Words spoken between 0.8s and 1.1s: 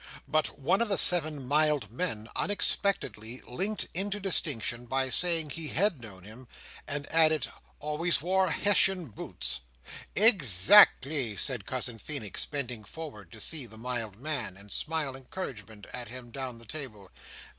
of the